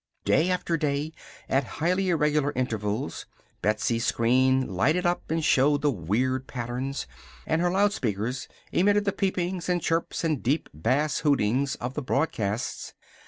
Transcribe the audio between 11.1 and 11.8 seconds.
hootings